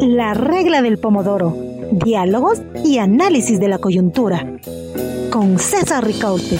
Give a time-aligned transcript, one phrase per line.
[0.00, 1.56] La regla del pomodoro.
[1.92, 4.58] Diálogos y análisis de la coyuntura.
[5.30, 6.58] Con César Ricaute.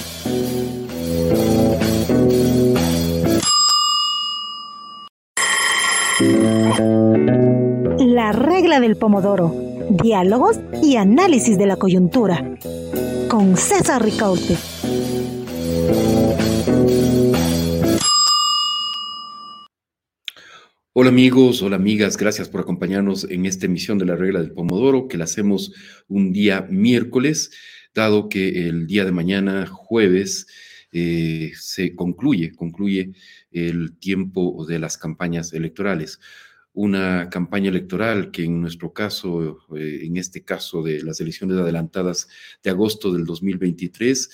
[7.98, 9.54] La regla del pomodoro.
[9.90, 12.56] Diálogos y análisis de la coyuntura.
[13.29, 14.56] Con César Ricaute.
[21.03, 25.09] Hola amigos, hola amigas, gracias por acompañarnos en esta emisión de la regla del Pomodoro,
[25.09, 25.72] que la hacemos
[26.07, 27.50] un día miércoles,
[27.93, 30.46] dado que el día de mañana, jueves,
[30.93, 33.14] eh, se concluye, concluye
[33.50, 36.20] el tiempo de las campañas electorales.
[36.73, 42.28] Una campaña electoral que en nuestro caso, eh, en este caso de las elecciones adelantadas
[42.62, 44.31] de agosto del 2023,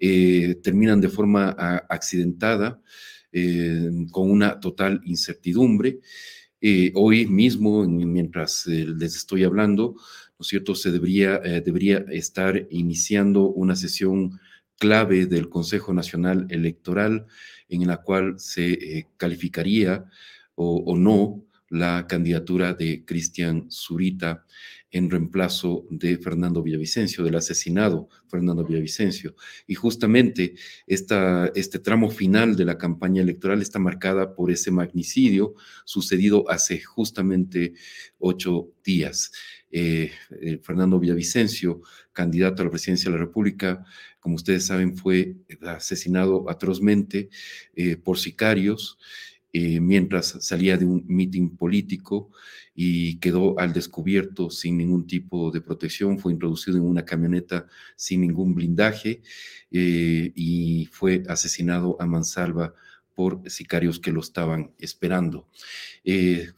[0.00, 1.50] eh, terminan de forma
[1.88, 2.82] accidentada
[3.32, 6.00] eh, con una total incertidumbre.
[6.60, 12.66] Eh, hoy mismo, mientras eh, les estoy hablando, ¿no es cierto?, se debería, debería estar
[12.70, 14.40] iniciando una sesión
[14.78, 17.26] clave del Consejo Nacional Electoral
[17.68, 20.04] en la cual se calificaría
[20.54, 24.46] o, o no la candidatura de Cristian Zurita
[24.90, 29.34] en reemplazo de Fernando Villavicencio, del asesinado Fernando Villavicencio.
[29.66, 30.54] Y justamente
[30.86, 36.80] esta, este tramo final de la campaña electoral está marcada por ese magnicidio sucedido hace
[36.80, 37.74] justamente
[38.18, 39.32] ocho días.
[39.70, 43.84] Eh, eh, Fernando Villavicencio, candidato a la presidencia de la República,
[44.20, 47.28] como ustedes saben, fue asesinado atrozmente
[47.74, 48.98] eh, por sicarios.
[49.52, 52.30] Mientras salía de un mitin político
[52.80, 58.20] y quedó al descubierto sin ningún tipo de protección, fue introducido en una camioneta sin
[58.20, 59.20] ningún blindaje
[59.72, 62.72] eh, y fue asesinado a mansalva
[63.16, 65.48] por sicarios que lo estaban esperando.
[66.04, 66.52] Eh,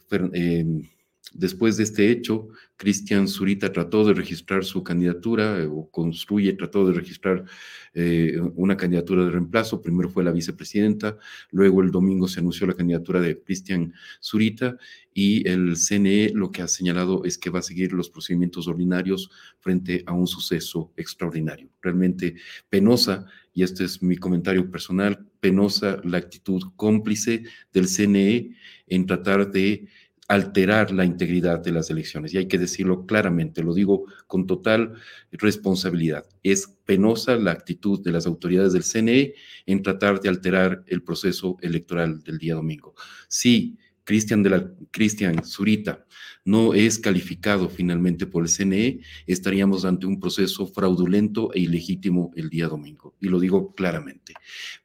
[1.33, 2.49] después de este hecho,
[2.81, 7.45] Cristian Zurita trató de registrar su candidatura o construye, trató de registrar
[7.93, 9.83] eh, una candidatura de reemplazo.
[9.83, 11.15] Primero fue la vicepresidenta,
[11.51, 14.77] luego el domingo se anunció la candidatura de Cristian Zurita
[15.13, 19.29] y el CNE lo que ha señalado es que va a seguir los procedimientos ordinarios
[19.59, 21.69] frente a un suceso extraordinario.
[21.83, 22.33] Realmente
[22.67, 27.43] penosa, y este es mi comentario personal, penosa la actitud cómplice
[27.73, 28.55] del CNE
[28.87, 29.87] en tratar de
[30.31, 32.33] alterar la integridad de las elecciones.
[32.33, 34.93] Y hay que decirlo claramente, lo digo con total
[35.33, 36.25] responsabilidad.
[36.41, 39.33] Es penosa la actitud de las autoridades del CNE
[39.65, 42.95] en tratar de alterar el proceso electoral del día domingo.
[43.27, 44.41] Si Cristian
[44.89, 46.05] Cristian Zurita
[46.45, 52.49] no es calificado finalmente por el CNE, estaríamos ante un proceso fraudulento e ilegítimo el
[52.49, 53.15] día domingo.
[53.19, 54.33] Y lo digo claramente.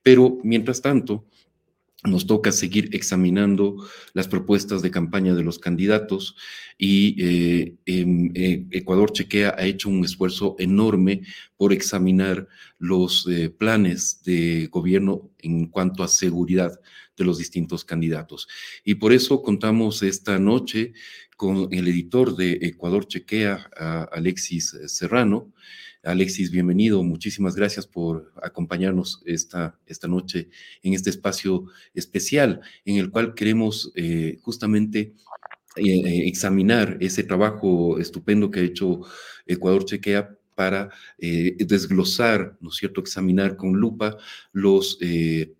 [0.02, 1.28] Pero mientras tanto,
[2.06, 3.76] nos toca seguir examinando
[4.12, 6.36] las propuestas de campaña de los candidatos
[6.78, 11.22] y eh, eh, Ecuador Chequea ha hecho un esfuerzo enorme
[11.56, 12.46] por examinar
[12.78, 16.78] los eh, planes de gobierno en cuanto a seguridad
[17.16, 18.46] de los distintos candidatos.
[18.84, 20.92] Y por eso contamos esta noche
[21.36, 23.70] con el editor de Ecuador Chequea,
[24.12, 25.52] Alexis Serrano,
[26.06, 27.02] Alexis, bienvenido.
[27.02, 30.48] Muchísimas gracias por acompañarnos esta, esta noche
[30.82, 35.14] en este espacio especial en el cual queremos eh, justamente
[35.74, 39.00] eh, eh, examinar ese trabajo estupendo que ha hecho
[39.46, 44.16] Ecuador Chequea para desglosar, ¿no es cierto?, examinar con lupa
[44.52, 44.98] los,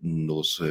[0.00, 0.62] los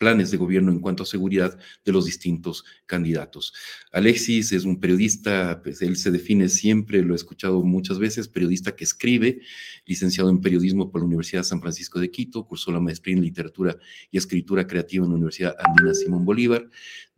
[0.00, 3.52] planes de gobierno en cuanto a seguridad de los distintos candidatos.
[3.92, 8.74] Alexis es un periodista, pues él se define siempre, lo he escuchado muchas veces, periodista
[8.74, 9.42] que escribe,
[9.84, 13.76] licenciado en periodismo por la Universidad San Francisco de Quito, cursó la maestría en literatura
[14.10, 16.66] y escritura creativa en la Universidad Andina Simón Bolívar.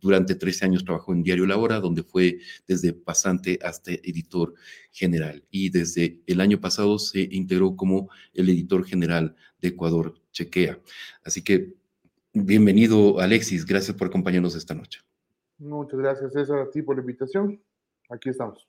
[0.01, 4.55] Durante 13 años trabajó en Diario La Hora, donde fue desde pasante hasta editor
[4.91, 5.45] general.
[5.49, 10.81] Y desde el año pasado se integró como el editor general de Ecuador Chequea.
[11.23, 11.81] Así que
[12.33, 13.63] Bienvenido, Alexis.
[13.63, 15.01] Gracias por acompañarnos esta noche.
[15.59, 17.61] Muchas gracias, César, a ti por la invitación.
[18.09, 18.67] Aquí estamos.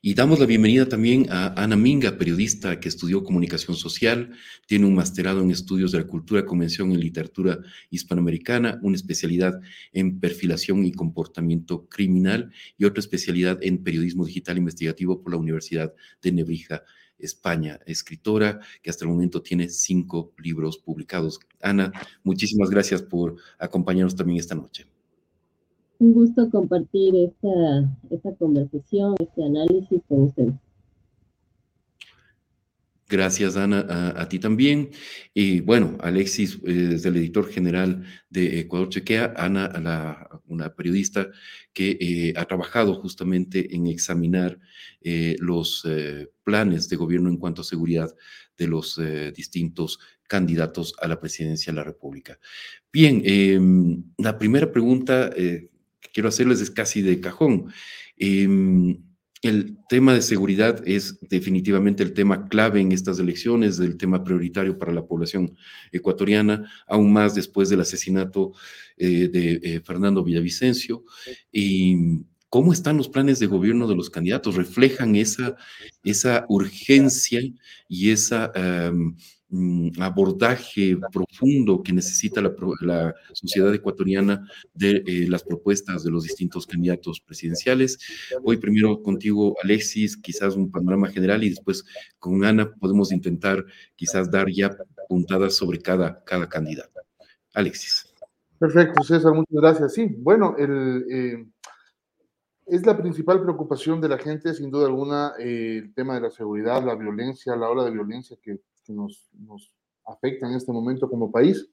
[0.00, 4.30] Y damos la bienvenida también a Ana Minga, periodista que estudió comunicación social,
[4.68, 7.58] tiene un masterado en estudios de la cultura, convención en literatura
[7.90, 9.60] hispanoamericana, una especialidad
[9.92, 15.92] en perfilación y comportamiento criminal y otra especialidad en periodismo digital investigativo por la Universidad
[16.22, 16.84] de Nebrija
[17.18, 21.40] España, escritora que hasta el momento tiene cinco libros publicados.
[21.60, 21.92] Ana,
[22.22, 24.86] muchísimas gracias por acompañarnos también esta noche.
[25.98, 30.54] Un gusto compartir esta, conversación, este análisis con ustedes.
[33.10, 34.90] Gracias, Ana, a, ti también.
[35.32, 41.30] Y bueno, Alexis es el editor general de Ecuador Chequea, Ana, una periodista
[41.72, 44.58] que eh, ha trabajado justamente en examinar
[45.00, 48.14] eh, los eh, planes de gobierno en cuanto a seguridad
[48.58, 49.00] de los
[49.34, 52.38] distintos candidatos a la presidencia de la República.
[52.92, 55.70] Bien, em, la primera pregunta que
[56.12, 57.72] quiero hacerles es casi de cajón.
[59.42, 64.78] El tema de seguridad es definitivamente el tema clave en estas elecciones, el tema prioritario
[64.78, 65.56] para la población
[65.92, 68.52] ecuatoriana, aún más después del asesinato
[68.96, 71.04] eh, de eh, Fernando Villavicencio.
[71.52, 75.54] Y cómo están los planes de gobierno de los candidatos, reflejan esa,
[76.02, 77.40] esa urgencia
[77.88, 78.52] y esa...
[79.98, 87.20] abordaje profundo que necesita la, sociedad ecuatoriana de eh, las propuestas de los distintos candidatos
[87.20, 87.98] presidenciales.
[88.44, 91.84] Hoy primero contigo, Alexis, quizás un panorama general y después
[92.18, 93.64] con Ana podemos intentar
[93.96, 94.70] quizás dar ya
[95.08, 97.00] puntadas sobre cada, cada candidato.
[97.54, 98.12] Alexis.
[98.58, 99.94] Perfecto, César, muchas gracias.
[99.94, 101.46] Sí, bueno, el, eh,
[102.66, 106.30] es la principal preocupación de la gente, sin duda alguna, eh, el tema de la
[106.30, 109.72] seguridad, la violencia, la ola de violencia que que nos, nos
[110.06, 111.70] afecta en este momento como país.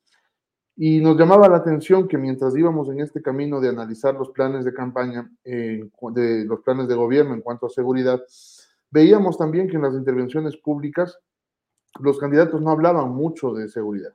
[0.77, 4.65] Y nos llamaba la atención que mientras íbamos en este camino de analizar los planes
[4.65, 8.21] de campaña, de los planes de gobierno en cuanto a seguridad,
[8.91, 11.17] veíamos también que en las intervenciones públicas
[12.01, 14.13] los candidatos no hablaban mucho de seguridad.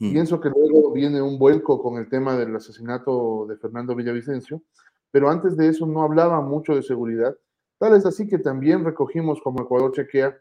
[0.00, 0.12] Mm.
[0.12, 4.62] Pienso que luego viene un vuelco con el tema del asesinato de Fernando Villavicencio,
[5.12, 7.36] pero antes de eso no hablaban mucho de seguridad.
[7.78, 10.36] Tal es así que también recogimos como Ecuador Chequea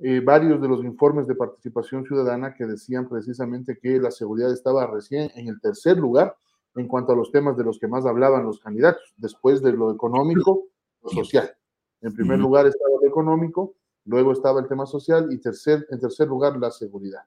[0.00, 4.86] eh, varios de los informes de participación ciudadana que decían precisamente que la seguridad estaba
[4.86, 6.36] recién en el tercer lugar
[6.74, 9.92] en cuanto a los temas de los que más hablaban los candidatos, después de lo
[9.92, 10.64] económico,
[11.02, 11.54] lo social.
[12.00, 16.26] En primer lugar estaba lo económico, luego estaba el tema social y tercer, en tercer
[16.26, 17.22] lugar la seguridad.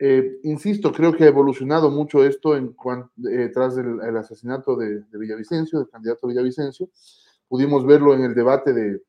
[0.00, 2.74] Eh, insisto, creo que ha evolucionado mucho esto en
[3.30, 6.90] eh, tras el, asesinato de, de, Villavicencio, del candidato Villavicencio.
[7.46, 9.00] Pudimos verlo en el debate de,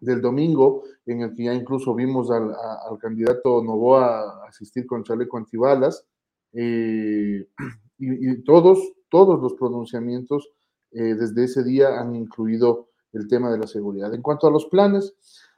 [0.00, 2.50] del domingo, en el que ya incluso vimos al,
[2.98, 6.06] candidato Novoa asistir con chaleco antibalas,
[6.52, 7.46] eh,
[7.98, 10.50] y, todos, todos los pronunciamientos
[10.92, 14.12] eh, desde ese día han incluido el tema de la seguridad.
[14.14, 15.14] En cuanto a los planes,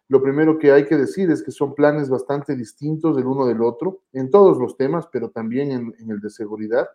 [0.08, 3.62] lo primero que hay que decir es que son planes bastante distintos del uno del
[3.62, 6.86] otro, en todos los temas, pero también en, el de seguridad.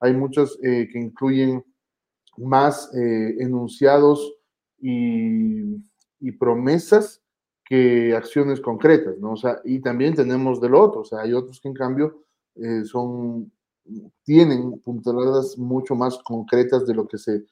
[0.00, 1.64] Hay muchos eh, que incluyen
[2.38, 4.36] más enunciados
[4.80, 5.82] y
[6.22, 7.20] y promesas
[7.64, 9.32] que acciones concretas, ¿no?
[9.32, 12.24] O sea, y también tenemos del otro, o sea, hay otros que en cambio
[12.54, 13.52] eh, son,
[14.22, 17.44] tienen puntaladas mucho más concretas de lo que se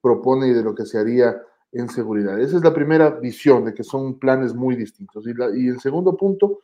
[0.00, 1.40] propone y de lo que se haría
[1.72, 2.40] en seguridad.
[2.40, 5.26] Esa es la primera visión de que son planes muy distintos.
[5.26, 6.60] Y, y el segundo punto,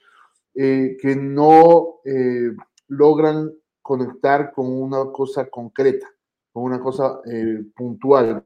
[0.55, 2.53] eh, que no eh,
[2.89, 3.53] logran
[3.83, 6.09] conectar con una cosa concreta,
[6.53, 7.21] con una cosa
[7.77, 8.45] puntual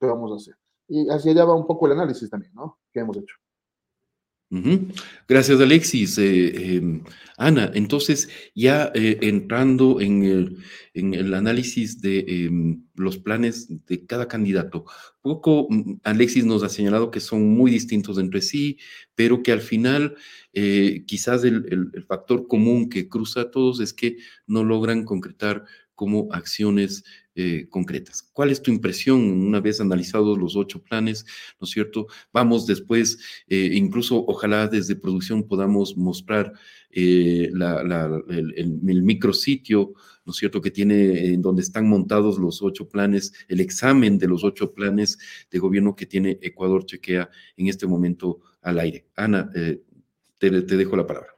[0.00, 0.56] vamos a hacer.
[0.88, 2.78] Y hacia allá va un poco el análisis también, ¿no?
[2.92, 3.36] Que hemos hecho.
[5.28, 6.18] Gracias, Alexis.
[6.18, 7.02] Eh, em,
[7.36, 10.58] Ana, entonces ya eh, entrando en el,
[10.94, 14.84] en el, análisis de em, los planes de cada candidato,
[15.20, 18.78] poco mm, Alexis nos ha señalado que son muy distintos entre sí,
[19.16, 20.14] pero que al final
[20.52, 24.16] eh, quizás el, el, factor común que cruza a todos es que
[24.46, 25.64] no logran concretar
[25.96, 27.02] como acciones
[27.34, 28.22] eh, concretas.
[28.32, 31.26] ¿Cuál es tu impresión una vez analizados los ocho planes,
[31.60, 32.06] ¿no es cierto?
[32.32, 33.18] Vamos después,
[33.48, 36.52] eh, incluso ojalá desde producción podamos mostrar
[36.90, 39.92] eh, el, micrositio,
[40.24, 44.28] ¿no es cierto?, que tiene, en donde están montados los ocho planes, el examen de
[44.28, 45.18] los ocho planes
[45.50, 49.08] de gobierno que tiene Ecuador Chequea en este momento al aire.
[49.16, 49.50] Ana,
[50.38, 51.36] te dejo la palabra.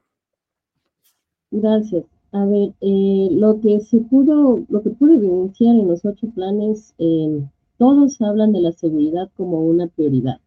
[1.51, 2.18] Gracias.
[2.31, 6.95] A ver, eh, lo que se pudo, lo que pude evidenciar en los ocho planes,
[6.99, 7.43] eh,
[7.79, 10.39] todos hablan de la seguridad como una prioridad,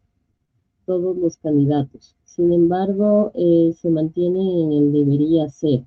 [0.85, 2.15] todos los candidatos.
[2.23, 5.83] Sin embargo, eh, se mantiene en el debería ser.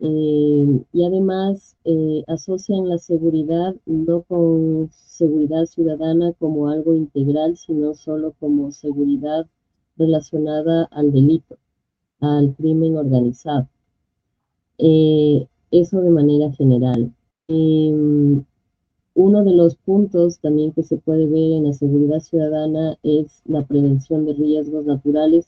[0.00, 1.76] y además
[2.26, 9.46] asocian la seguridad no con seguridad ciudadana como algo integral, sino solo como seguridad
[9.96, 11.56] relacionada al delito,
[12.20, 13.68] al crimen organizado.
[14.78, 17.12] Eh, eso de manera general.
[17.48, 18.44] Em,
[19.14, 23.62] uno de los puntos también que se puede ver en la seguridad ciudadana es la
[23.62, 25.46] prevención de riesgos naturales.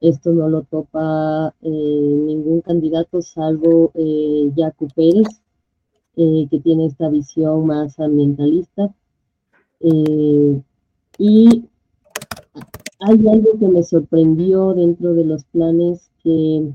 [0.00, 5.28] Esto no lo topa eh, ningún candidato salvo eh, Jaco Pérez,
[6.16, 8.94] eh, que tiene esta visión más ambientalista.
[11.18, 11.64] y
[12.98, 16.72] hay algo que me sorprendió dentro de los planes que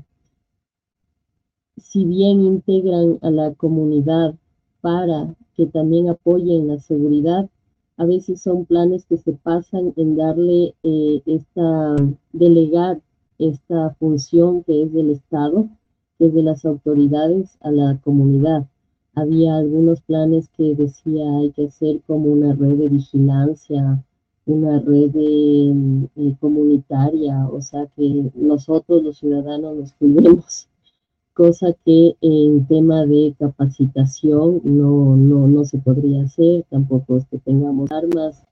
[1.82, 4.34] si bien integran a la comunidad
[4.80, 7.48] para que también apoyen la seguridad,
[7.96, 11.96] a veces son planes que se pasan en darle eh, esta,
[12.32, 13.00] delegar
[13.38, 15.68] esta función que es del Estado,
[16.18, 18.66] que es de las autoridades a la comunidad.
[19.14, 24.02] Había algunos planes que decía hay que hacer como una red de vigilancia,
[24.46, 30.68] una red de, eh, comunitaria, o sea que nosotros los ciudadanos nos cuidemos
[31.34, 37.38] cosa que en tema de capacitación no, no, no se podría hacer, tampoco es que
[37.38, 38.44] tengamos armas,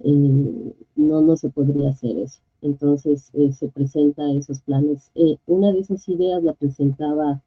[0.00, 2.40] eh, no, no se podría hacer eso.
[2.62, 5.10] Entonces eh, se presenta esos planes.
[5.14, 7.42] Eh, una de esas ideas la presentaba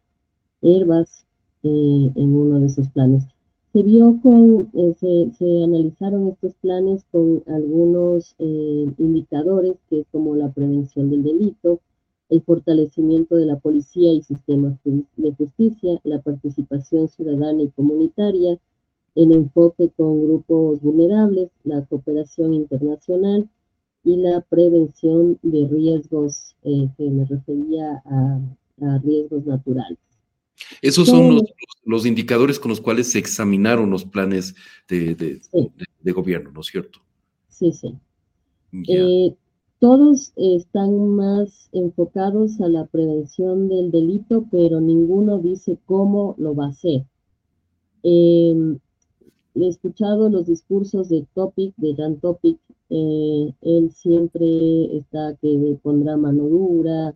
[0.62, 1.26] Herbas
[1.64, 3.24] en uno de esos planes.
[3.74, 10.52] Se vio con, se, se, analizaron estos planes con algunos indicadores, que es como la
[10.52, 11.80] prevención del delito,
[12.30, 18.58] el fortalecimiento de la policía y sistemas de justicia, la participación ciudadana y comunitaria,
[19.16, 23.48] el enfoque con grupos vulnerables, la cooperación internacional
[24.04, 28.40] y la prevención de riesgos, eh, que me refería a,
[29.04, 29.98] riesgos naturales.
[30.82, 31.42] Esos son
[31.86, 34.54] los, indicadores con los cuales se examinaron los planes
[34.90, 35.40] de,
[36.14, 37.00] gobierno, ¿no es cierto?
[37.48, 37.96] Sí, sí.
[39.80, 46.68] Todos están más enfocados a la prevención del delito, pero ninguno dice cómo lo va
[46.68, 47.06] a hacer.
[48.02, 48.80] Em,
[49.54, 52.58] he escuchado los discursos de Topic, de Dan Topic.
[52.90, 57.14] Eh, él siempre está que pondrá mano dura,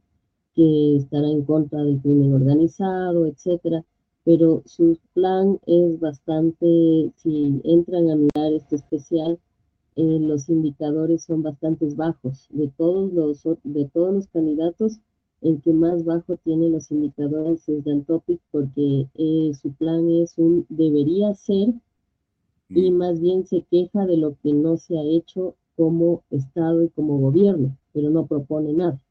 [0.53, 3.85] que estará en contra del crimen organizado, etcétera.
[4.25, 9.39] Pero su plan es bastante, si entran a mirar este especial,
[9.99, 12.47] eh, los indicadores son bastante bajos.
[12.51, 14.99] De todos los, de todos los candidatos,
[15.41, 20.35] el que más bajo tiene los indicadores es Dan Topic porque eh, su plan es
[20.37, 21.73] un debería ser
[22.69, 22.93] y mm.
[22.93, 27.17] más bien se queja de lo que no se ha hecho como Estado y como
[27.17, 29.01] gobierno, pero no propone nada.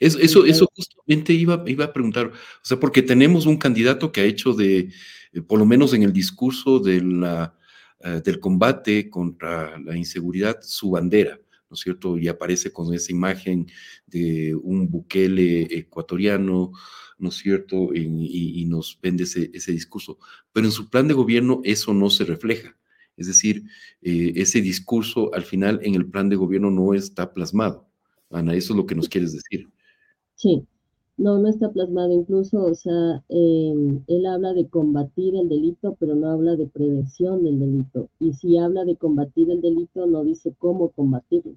[0.00, 4.22] Eso, eso, eso justamente iba, iba a preguntar, o sea, porque tenemos un candidato que
[4.22, 4.88] ha hecho de,
[5.32, 7.54] eh, por lo menos en el discurso de la
[8.00, 12.18] eh, del combate contra la inseguridad su bandera, ¿no es cierto?
[12.18, 13.66] Y aparece con esa imagen
[14.06, 16.72] de un Bukele ecuatoriano,
[17.18, 17.94] ¿no es cierto?
[17.94, 20.18] Y, nos vende ese, discurso.
[20.52, 22.76] Pero en su plan de gobierno eso no se refleja.
[23.16, 23.64] Es decir,
[24.02, 27.88] eh, ese discurso al final en el plan de gobierno no está plasmado.
[28.30, 29.70] Ana, eso es lo que nos quieres decir.
[30.34, 30.66] Sí,
[31.16, 32.12] no, no está plasmado.
[32.12, 37.42] Incluso, o sea, em, él habla de combatir el delito, pero no habla de prevención
[37.44, 38.08] del delito.
[38.20, 41.54] Y si habla de combatir el delito, no dice cómo combatirlo.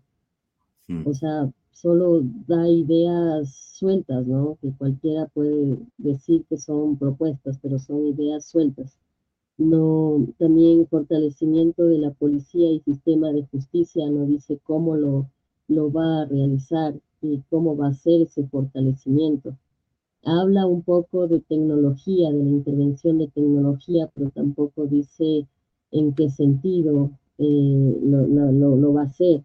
[0.88, 1.08] Mm.
[1.08, 4.58] O sea, solo da ideas sueltas, ¿no?
[4.62, 8.98] Que cualquiera puede decir que son propuestas, pero son ideas sueltas.
[9.58, 15.30] No, también fortalecimiento de la policía y sistema de justicia, no dice cómo lo,
[15.68, 19.56] lo va a realizar y cómo va a ser ese fortalecimiento.
[20.24, 25.48] Habla un poco de tecnología, de la intervención de tecnología, pero tampoco dice
[25.92, 29.44] en qué sentido eh, lo, va a hacer.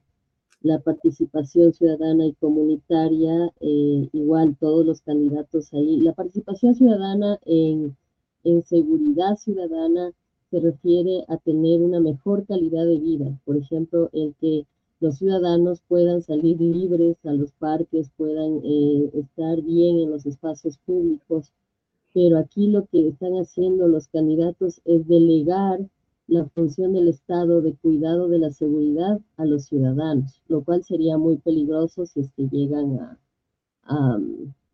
[0.63, 6.01] La participación ciudadana y comunitaria, eh, igual todos los candidatos ahí.
[6.01, 7.97] La participación ciudadana en,
[8.45, 10.13] en seguridad ciudadana
[10.51, 13.39] se refiere a tener una mejor calidad de vida.
[13.45, 14.67] Por ejemplo, el que
[15.05, 20.79] los ciudadanos puedan salir libres a los parques, puedan eh, estar bien en los espacios
[20.79, 21.53] públicos.
[22.15, 25.81] Pero aquí lo que están haciendo los candidatos es delegar
[26.27, 31.19] la función del Estado de cuidado de la seguridad a los ciudadanos, lo cual sería
[31.19, 33.19] muy peligroso si es que llegan
[33.85, 34.19] a,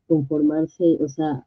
[0.07, 1.45] conformarse, o sea,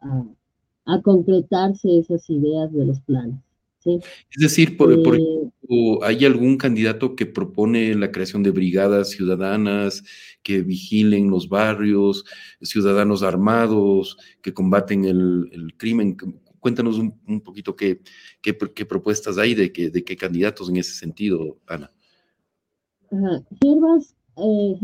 [0.85, 3.39] a concretarse esas ideas de los planes.
[3.85, 10.03] Es decir, por, ejemplo, ¿hay algún candidato que propone la creación de brigadas ciudadanas
[10.41, 12.25] que vigilen los barrios,
[12.61, 16.17] ciudadanos armados que combaten el, crimen?
[16.59, 18.01] Cuéntanos un, poquito qué,
[18.41, 21.91] qué, propuestas hay de, qué, de qué candidatos en ese sentido, Ana.
[23.61, 24.75] Gervas, eh,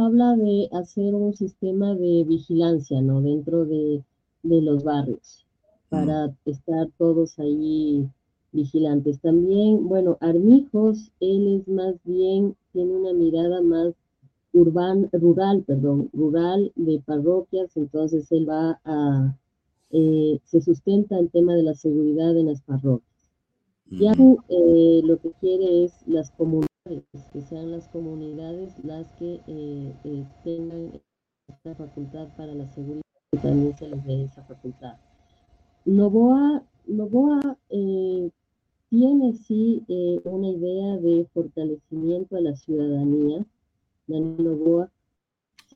[0.00, 3.20] habla de hacer un sistema de vigilancia, ¿no?
[3.20, 4.02] Dentro de,
[4.42, 5.46] los barrios,
[5.88, 8.06] para estar todos ahí
[8.54, 9.20] vigilantes.
[9.20, 13.94] También, bueno, Armijos, él es más bien, tiene una mirada más
[14.52, 19.36] urban, rural, perdón, rural de parroquias, entonces él va a,
[19.90, 23.10] eh, se sustenta el tema de la seguridad en las parroquias.
[23.90, 24.12] Ya
[24.48, 26.68] eh, lo que quiere es las comunidades
[27.32, 31.00] que sean las comunidades las que eh, eh, tengan
[31.48, 34.96] esta facultad para la seguridad, que también se les dé esa facultad.
[35.84, 38.30] Novoa, Novoa eh,
[38.96, 39.82] tiene sí
[40.22, 43.44] una idea de fortalecimiento a la ciudadanía,
[44.06, 44.90] Daniel Novoa,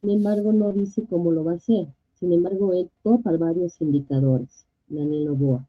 [0.00, 4.64] sin embargo no dice cómo lo va a hacer, sin embargo él topa varios indicadores,
[4.86, 5.66] Daniel Novoa.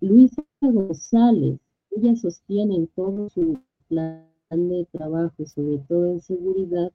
[0.00, 1.58] Luisa González,
[1.90, 3.58] ella sostiene en todo su
[3.88, 6.92] plan de trabajo, sobre todo en seguridad,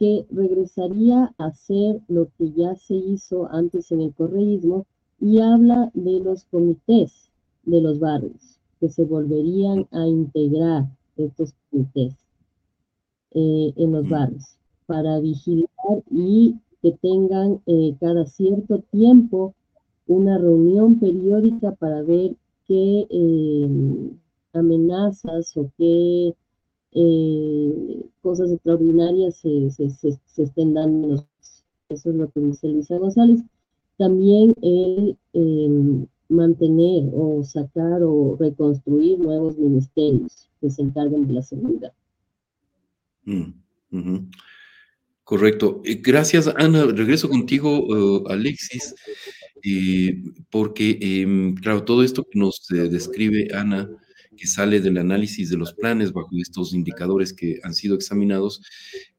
[0.00, 4.86] que regresaría a hacer lo que ya se hizo antes en el correísmo
[5.20, 7.30] y habla de los comités
[7.62, 12.14] de los barrios, que se volverían a integrar estos comités
[13.32, 14.56] eh, en los barrios
[14.86, 15.68] para vigilar
[16.10, 19.54] y que tengan eh, cada cierto tiempo
[20.06, 24.10] una reunión periódica para ver qué eh,
[24.52, 26.34] amenazas o qué
[28.22, 31.26] cosas extraordinarias se, se, estén dando.
[31.90, 33.42] Eso es lo que dice Luisa González.
[33.98, 41.42] También el em, mantener o sacar o reconstruir nuevos ministerios que se encarguen de la
[41.42, 41.92] seguridad.
[43.24, 44.28] Mm,
[45.24, 45.82] Correcto.
[45.84, 46.84] Eh, gracias, Ana.
[46.84, 48.94] Regreso contigo, Alexis,
[50.50, 53.90] porque, em, claro, todo esto que nos describe Ana
[54.36, 58.62] que sale del análisis de los planes bajo estos indicadores que han sido examinados,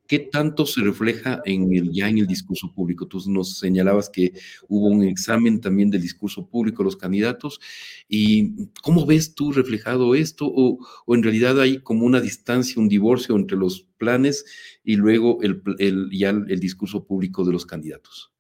[0.08, 3.08] ¿qué tanto se refleja en el, ya en el discurso público?
[3.08, 4.34] Tú nos señalabas que
[4.68, 7.60] hubo un examen también del discurso público de los candidatos,
[8.08, 10.46] y ¿cómo ves tú reflejado esto?
[10.48, 14.46] ¿O, o en realidad hay como una distancia, un divorcio entre los planes
[14.84, 18.32] y luego el, el, ya el discurso público de los candidatos?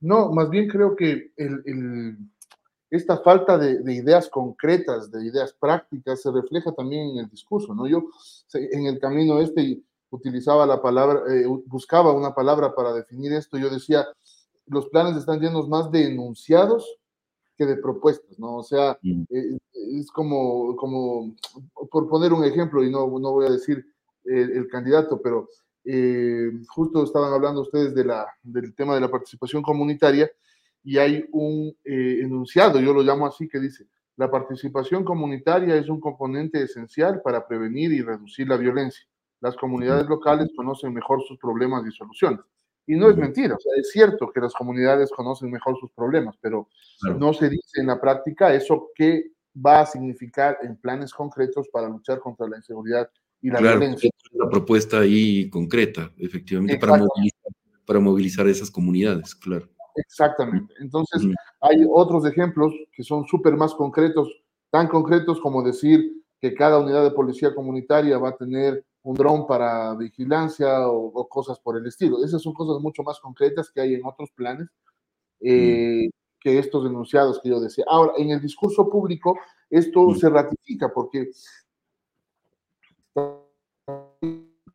[0.00, 2.18] No, más bien creo que el,
[2.90, 7.86] esta falta de, ideas concretas, de ideas prácticas, se refleja también en el discurso, ¿no?
[7.86, 8.08] Yo
[8.54, 13.70] en el camino este utilizaba la palabra, eh, buscaba una palabra para definir esto, yo
[13.70, 14.06] decía,
[14.66, 16.98] los planes están llenos más de enunciados
[17.56, 18.56] que de propuestas, ¿no?
[18.56, 19.22] O sea, mm.
[19.30, 19.58] eh,
[19.98, 21.34] es como, como,
[21.90, 23.84] por poner un ejemplo, y no, no voy a decir
[24.24, 25.48] el, candidato, pero
[25.84, 30.30] eh, justo estaban hablando ustedes de la, del tema de la participación comunitaria,
[30.82, 35.88] y hay un eh, enunciado, yo lo llamo así, que dice, la participación comunitaria es
[35.88, 39.06] un componente esencial para prevenir y reducir la violencia.
[39.40, 42.40] Las comunidades locales conocen mejor sus problemas y soluciones.
[42.86, 46.36] Y no es mentira, o sea, es cierto que las comunidades conocen mejor sus problemas,
[46.40, 46.68] pero
[47.18, 49.32] no se dice en la práctica eso qué
[49.64, 54.10] va a significar en planes concretos para luchar contra la inseguridad y la claro, violencia.
[54.32, 57.52] La propuesta ahí concreta, efectivamente, para movilizar,
[57.84, 59.68] para movilizar esas comunidades, claro.
[59.96, 60.74] Exactamente.
[60.78, 61.22] Entonces,
[61.60, 64.28] hay otros ejemplos que son súper más concretos,
[64.70, 69.46] tan concretos como decir que cada unidad de policía comunitaria va a tener un dron
[69.46, 72.24] para vigilancia o, cosas por el estilo.
[72.24, 74.68] Esas son cosas mucho más concretas que hay en otros planes
[75.40, 77.84] eh, que estos denunciados que yo decía.
[77.88, 79.38] Ahora, en el discurso público,
[79.70, 81.30] esto se ratifica porque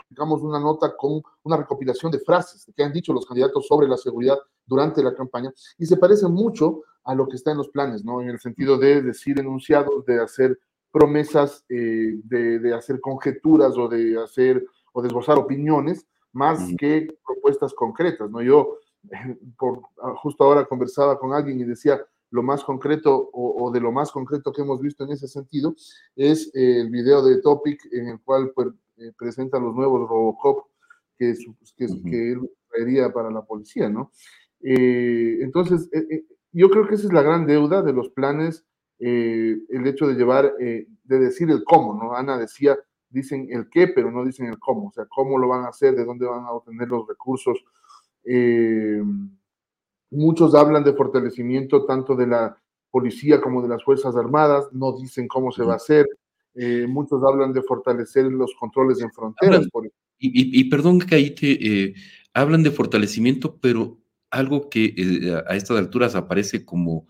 [0.10, 3.98] digamos, una nota con una recopilación de frases que han dicho los candidatos sobre la
[3.98, 8.06] seguridad durante la campaña y se parece mucho a lo que está en los planes,
[8.06, 8.22] ¿no?
[8.22, 10.58] En el sentido de decir enunciados, de hacer
[10.92, 17.74] promesas, eh, de, hacer conjeturas o de hacer o de esbozar opiniones más que propuestas
[17.74, 18.42] concretas, ¿no?
[18.42, 18.78] Yo
[19.58, 22.02] por, ah, justo ahora conversaba con alguien y decía,
[22.32, 25.76] lo más concreto o, de lo más concreto que hemos visto en ese sentido
[26.16, 30.68] es el video de Topic en el cual pues, eh, presenta los nuevos Robocop
[31.18, 31.34] que,
[31.76, 34.12] que, que, él traería para la policía, ¿no?
[34.62, 38.66] Eh, entonces, eh, yo creo que esa es la gran deuda de los planes,
[39.04, 42.16] el hecho de llevar, de decir el cómo, ¿no?
[42.16, 42.78] Ana decía,
[43.10, 45.96] dicen el qué, pero no dicen el cómo, o sea, cómo lo van a hacer,
[45.96, 47.64] de dónde van a obtener los recursos.
[50.12, 52.62] muchos hablan de fortalecimiento tanto de la
[52.92, 56.06] policía como de las Fuerzas Armadas, no dicen cómo se va a hacer.
[56.54, 59.68] Eh, muchos hablan de fortalecer los controles en fronteras.
[60.20, 61.94] y, perdón que ahí te eh,
[62.34, 63.98] hablan de fortalecimiento, pero
[64.30, 67.08] algo que eh, a estas alturas aparece como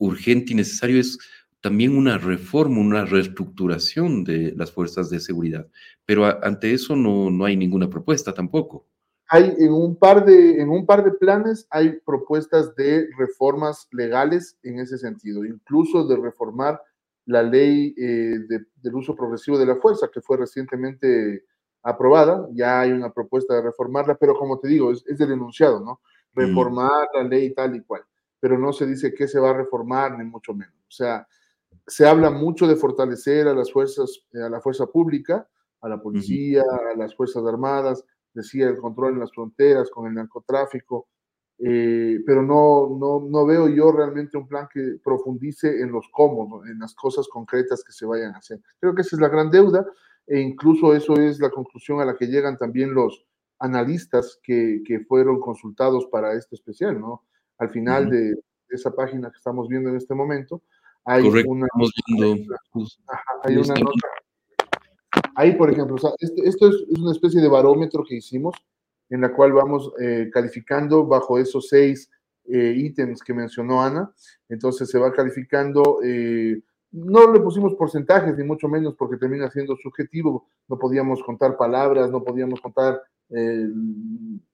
[0.00, 1.18] urgente y necesario es
[1.60, 5.68] también una reforma, una reestructuración de las fuerzas de seguridad.
[6.04, 8.86] Pero ante eso no, no hay ninguna propuesta tampoco.
[9.28, 14.58] Hay en un, par de, en un par de planes hay propuestas de reformas legales
[14.64, 16.82] en ese sentido, incluso de reformar
[17.26, 21.44] la ley eh, del uso progresivo de la fuerza, que fue recientemente
[21.82, 26.00] aprobada, ya hay una propuesta de reformarla, pero como te digo, es, del enunciado, ¿no?
[26.34, 26.40] Mm.
[26.40, 28.02] Reformar la ley tal y cual,
[28.40, 30.74] pero no se dice qué se va a reformar, ni mucho menos.
[30.88, 31.26] O sea,
[31.86, 35.46] se habla mucho de fortalecer a las fuerzas, a la fuerza pública,
[35.80, 40.14] a la policía, a las Fuerzas Armadas, decía el control en las fronteras con el
[40.14, 41.08] narcotráfico,
[41.58, 46.64] eh, pero no, no, no, veo yo realmente un plan que profundice en los cómo,
[46.64, 48.60] en las cosas concretas que se vayan a hacer.
[48.78, 49.84] Creo que esa es la gran deuda
[50.26, 53.26] e incluso eso es la conclusión a la que llegan también los
[53.58, 57.24] analistas que, que fueron consultados para este especial, ¿no?
[57.60, 58.34] Al final de
[58.68, 60.62] esa página que estamos viendo en este momento,
[61.04, 61.66] hay una,
[63.44, 64.08] hay una, nota.
[65.34, 68.54] Ahí, por ejemplo, este, esto es, es, una especie de barómetro que hicimos
[69.08, 72.10] en la cual vamos eh, calificando bajo esos seis
[72.46, 74.12] eh, ítems que mencionó Ana.
[74.48, 76.60] Entonces se va calificando, eh,
[76.92, 82.10] no le pusimos porcentajes ni mucho menos porque termina siendo subjetivo, no podíamos contar palabras,
[82.10, 83.00] no podíamos contar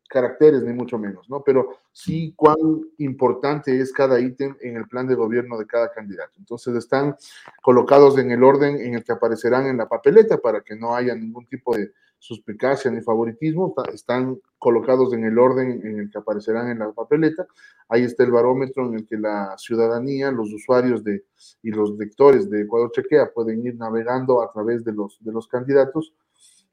[0.09, 1.43] caracteres, ni mucho menos, ¿no?
[1.43, 2.57] Pero sí cuán
[2.99, 6.33] importante es cada ítem en el plan de gobierno de cada candidato.
[6.39, 7.17] Entonces están
[7.63, 11.15] colocados en el orden en el que aparecerán en la papeleta para que no haya
[11.15, 16.71] ningún tipo de suspicacia ni favoritismo, están colocados en el orden en el que aparecerán
[16.71, 17.47] en la papeleta.
[17.89, 21.25] Ahí está el barómetro en el que la ciudadanía, los usuarios de,
[21.63, 25.47] y los lectores de Ecuador Chequea pueden ir navegando a través de los, de los
[25.47, 26.15] candidatos.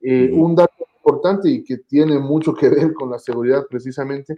[0.02, 4.36] Eh, un dato importante y que tiene mucho que ver con la seguridad precisamente,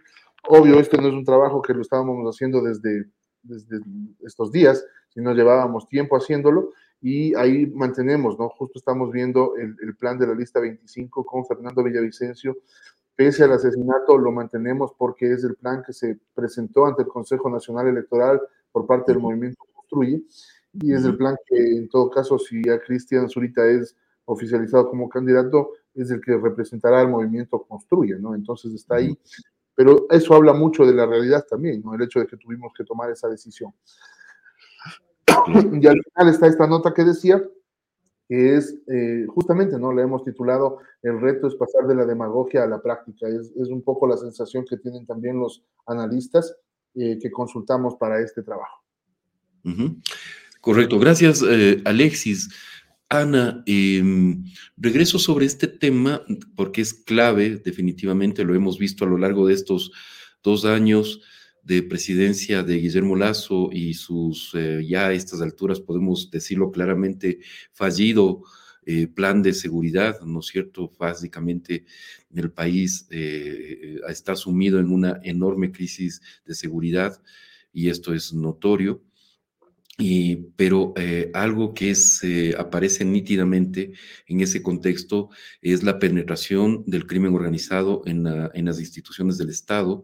[0.47, 3.05] obvio, este no es un trabajo que lo estábamos haciendo desde,
[3.43, 3.79] desde
[4.23, 8.49] estos días, sino llevábamos tiempo haciéndolo, y ahí mantenemos, ¿no?
[8.49, 12.57] Justo estamos viendo el, el, plan de la lista 25 con Fernando Villavicencio.
[13.15, 17.49] Pese al asesinato, lo mantenemos porque es el plan que se presentó ante el Consejo
[17.49, 20.23] Nacional Electoral por parte del movimiento Construye
[20.81, 25.07] y es el plan que, en todo caso, si a Cristian Zurita es oficializado como
[25.07, 28.35] candidato, es el que representará al movimiento Construye, ¿no?
[28.35, 29.17] Entonces está ahí.
[29.73, 31.95] Pero eso habla mucho de la realidad también, ¿no?
[31.95, 33.73] El hecho de que tuvimos que tomar esa decisión.
[35.47, 37.43] Y al final está esta nota que decía,
[38.27, 39.93] que es eh, justamente, ¿no?
[39.93, 43.27] Le hemos titulado El reto es pasar de la demagogia a la práctica.
[43.27, 46.55] Es, es un poco la sensación que tienen también los analistas
[46.95, 48.83] eh, que consultamos para este trabajo.
[49.65, 50.01] Uh -huh.
[50.61, 52.49] Correcto, gracias eh, Alexis.
[53.09, 54.03] Ana, eh,
[54.77, 56.23] regreso sobre este tema
[56.55, 59.91] porque es clave, definitivamente lo hemos visto a lo largo de estos
[60.41, 61.21] dos años
[61.65, 67.39] de presidencia de Guillermo Lazo y sus, eh, ya a estas alturas podemos decirlo claramente,
[67.73, 68.43] fallido
[68.85, 70.91] eh, plan de seguridad, ¿no es cierto?
[70.99, 71.85] Básicamente
[72.35, 77.19] el país eh, está sumido en una enorme crisis de seguridad
[77.73, 79.01] y esto es notorio.
[79.97, 83.93] Y, pero eh, algo que es, eh, aparece nítidamente
[84.27, 85.29] en ese contexto
[85.61, 90.03] es la penetración del crimen organizado en, la, en las instituciones del Estado,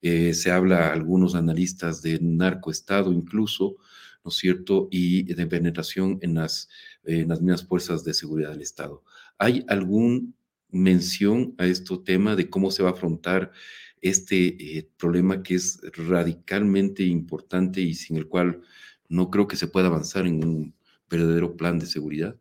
[0.00, 3.76] eh, se habla algunos analistas de narcoestado incluso,
[4.24, 4.88] ¿no es cierto?
[4.90, 6.68] Y de penetración en las,
[7.04, 9.02] en las mismas fuerzas de seguridad del Estado.
[9.38, 10.22] ¿Hay alguna
[10.70, 13.52] mención a este tema de cómo se va a afrontar
[14.00, 18.62] este eh, problema que es radicalmente importante y sin el cual
[19.08, 20.74] no creo que se pueda avanzar en un
[21.10, 22.36] verdadero plan de seguridad?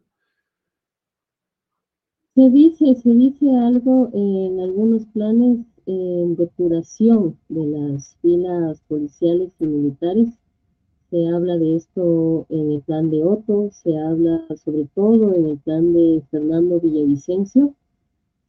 [2.36, 9.66] Se dice, se dice algo en algunos planes en depuración de las filas policiales y
[9.66, 10.28] militares.
[11.10, 15.58] Se habla de esto en el plan de Otto, se habla sobre todo en el
[15.58, 17.74] plan de Fernando Villavicencio,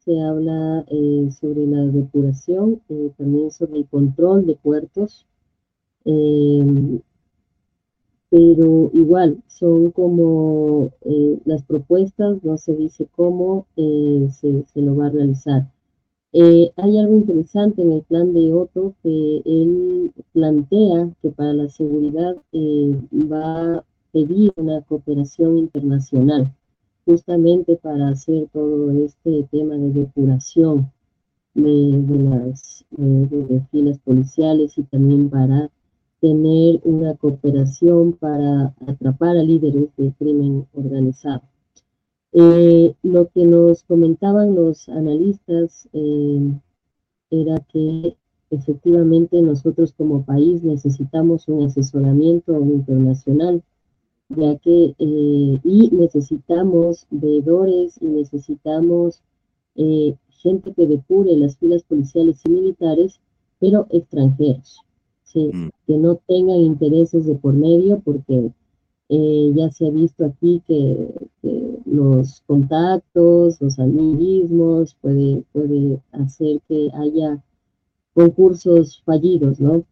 [0.05, 5.25] se habla eh, sobre la depuración, eh, también sobre el control de puertos,
[6.05, 7.01] eh,
[8.31, 15.07] pero igual son como eh, las propuestas, no se dice cómo se, se lo va
[15.07, 15.69] a realizar.
[16.33, 21.71] Eh, hay algo interesante en el plan de Otto que él plantea que para la
[21.71, 26.55] seguridad eh, va a pedir una cooperación internacional,
[27.07, 30.93] justamente para hacer todo este tema de depuración
[31.55, 35.71] de, de las de, de filas policiales y también para
[36.21, 41.43] tener una cooperación para atrapar a líderes del crimen organizado.
[42.33, 46.53] Eh, lo que nos comentaban los analistas eh,
[47.31, 48.17] era que
[48.51, 53.63] efectivamente nosotros como país necesitamos un asesoramiento internacional,
[54.29, 59.23] ya que eh, y necesitamos veedores y necesitamos
[60.29, 63.21] gente que depure las filas policiales y militares,
[63.61, 64.81] pero extranjeros,
[65.33, 65.51] ¿sí?
[65.53, 65.71] mm.
[65.87, 68.51] que no tengan intereses de por medio, porque
[69.11, 71.09] eh, ya se ha visto aquí que,
[71.43, 77.43] que, los contactos, los amiguismos, puede, puede hacer que haya
[78.13, 79.85] concursos fallidos, ¿no?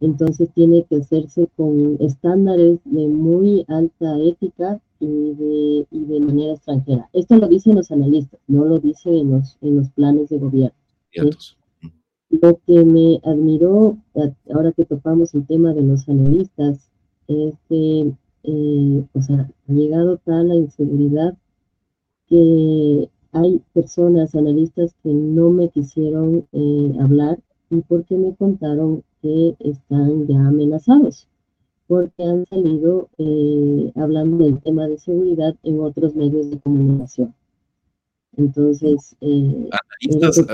[0.00, 6.54] Entonces tiene que hacerse con estándares de muy alta ética y de, y de manera
[6.54, 7.08] extranjera.
[7.12, 10.76] Esto lo dicen los analistas, no lo dicen en los, en los planes de gobierno.
[12.40, 13.96] Lo que me admiró,
[14.52, 16.90] ahora que topamos el tema de los analistas,
[17.28, 18.12] es que
[18.44, 21.34] eh, o sea, ha llegado tal la inseguridad
[22.28, 27.38] que hay personas, analistas, que no me quisieron eh, hablar
[27.70, 31.26] y porque me contaron que están ya amenazados,
[31.86, 37.34] porque han salido eh, hablando del tema de seguridad en otros medios de comunicación.
[38.36, 39.70] Entonces, eh,
[40.10, 40.46] analistas,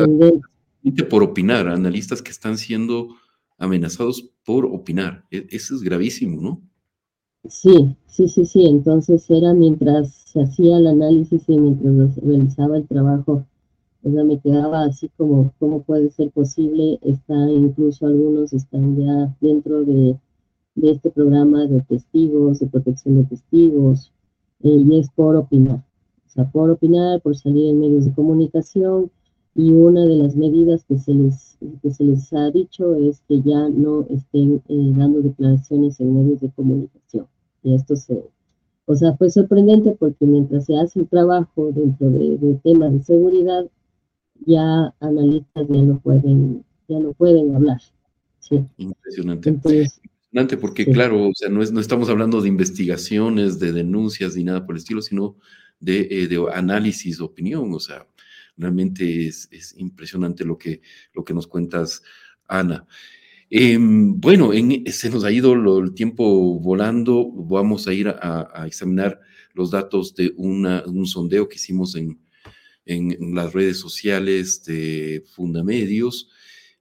[1.08, 3.08] por opinar, analistas que están siendo
[3.58, 5.24] amenazados por opinar.
[5.30, 6.62] E, eso es gravísimo, ¿no?
[7.48, 8.66] Sí, sí, sí, sí.
[8.66, 13.46] Entonces era mientras se hacía el análisis y mientras realizaba el trabajo,
[14.02, 16.98] o sea, me quedaba así como, ¿cómo puede ser posible?
[17.02, 20.18] Está, incluso algunos están ya dentro de,
[20.74, 24.12] de este programa de testigos, de protección de testigos,
[24.62, 25.84] eh, y es por opinar.
[26.26, 29.10] O sea, por opinar, por salir en medios de comunicación,
[29.54, 33.42] y una de las medidas que se les, que se les ha dicho es que
[33.42, 37.26] ya no estén eh, dando declaraciones en medios de comunicación.
[37.62, 38.24] Y esto se,
[38.86, 43.66] o sea, fue sorprendente porque mientras se hace el trabajo dentro de, temas de seguridad,
[44.46, 47.80] ya analistas ya no pueden, ya no pueden hablar.
[48.38, 48.64] Sí.
[48.78, 49.50] Impresionante.
[49.50, 54.44] Impresionante porque, claro, o sea, no, es, no estamos hablando de investigaciones, de denuncias ni
[54.44, 55.36] nada por el estilo, sino
[55.80, 58.06] de, eh, de análisis, opinión, o sea,
[58.56, 60.80] Realmente es, impresionante lo que,
[61.12, 62.02] lo que nos cuentas,
[62.46, 62.86] Ana.
[63.50, 64.52] Em, bueno,
[64.86, 67.30] se nos ha ido el tiempo volando.
[67.32, 69.20] Vamos a ir a, examinar
[69.54, 72.20] los datos de un sondeo que hicimos en,
[72.86, 76.28] en, las redes sociales de Fundamedios.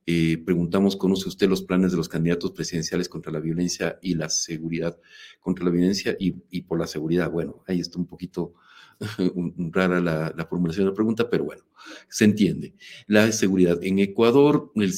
[0.05, 4.29] Eh, preguntamos, ¿conoce usted los planes de los candidatos presidenciales contra la violencia y la
[4.29, 4.99] seguridad?
[5.39, 7.29] Contra la violencia y, y por la seguridad.
[7.29, 8.55] Bueno, ahí está un poquito
[9.71, 11.63] rara la, formulación de la pregunta, pero bueno,
[12.09, 12.73] se entiende.
[13.07, 14.91] La seguridad en Ecuador, el,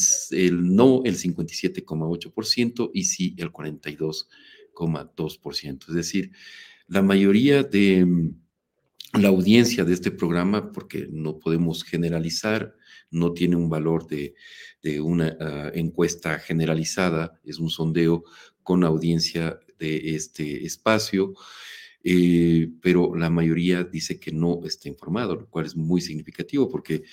[0.75, 5.89] no el 57,8% y sí el 42,2%.
[5.89, 6.31] Es decir,
[6.87, 8.31] la mayoría de
[9.13, 12.73] la audiencia de este programa, porque no podemos generalizar,
[13.11, 14.33] no tiene un valor de,
[15.01, 18.23] una ah, encuesta generalizada, es un sondeo
[18.63, 21.35] con audiencia de este espacio.
[22.03, 27.03] Eh, pero la mayoría dice que no está informado, lo cual es muy significativo porque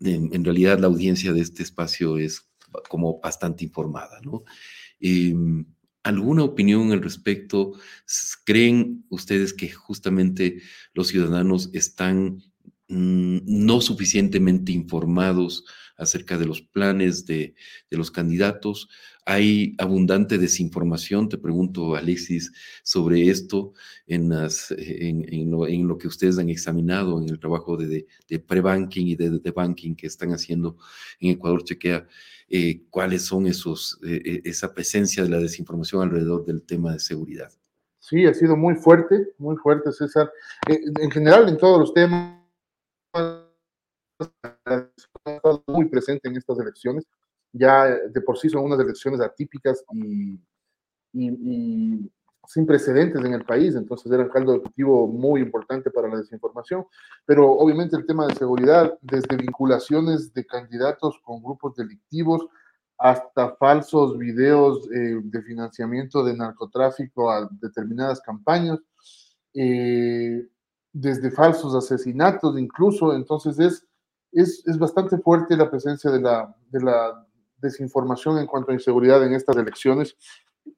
[0.00, 2.48] en, realidad la audiencia de este espacio es
[2.88, 4.44] como bastante informada, ¿no?
[5.00, 5.64] Em,
[6.04, 7.74] ¿Alguna opinión al respecto?
[8.44, 10.60] ¿Creen ustedes que justamente
[10.94, 12.42] los ciudadanos están
[12.92, 15.64] no suficientemente informados
[15.96, 17.54] acerca de los planes de,
[17.90, 18.88] de los candidatos?
[19.24, 22.52] Hay abundante desinformación, te pregunto, Alexis,
[22.82, 23.72] sobre esto
[24.06, 29.14] en, las, en, lo, que ustedes han examinado en el trabajo de, de, pre-banking y
[29.14, 30.76] de, de, banking que están haciendo
[31.20, 32.06] en Ecuador Chequea.
[32.48, 36.98] Eh, ¿Cuáles son esos, eh, eh, esa presencia de la desinformación alrededor del tema de
[36.98, 37.50] seguridad?
[38.00, 40.30] Sí, ha sido muy fuerte, muy fuerte, César.
[40.66, 42.41] en general, en todos los temas,
[45.66, 47.06] muy presente en estas elecciones.
[47.52, 50.40] Ya de por sí son unas elecciones atípicas y,
[52.48, 56.86] sin precedentes en el país, entonces era un caldo de muy importante para la desinformación,
[57.24, 62.46] pero obviamente el tema de seguridad, desde vinculaciones de candidatos con grupos delictivos
[62.98, 68.78] hasta falsos videos eh, de financiamiento de narcotráfico a determinadas campañas,
[69.54, 70.46] eh,
[70.92, 73.86] desde falsos asesinatos incluso, entonces es,
[74.32, 77.26] es, es, bastante fuerte la presencia de la, de la
[77.56, 80.16] desinformación en cuanto a inseguridad en estas elecciones.